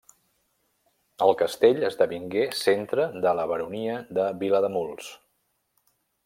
[1.25, 5.13] El castell esdevingué centre de la baronia de Vilademuls.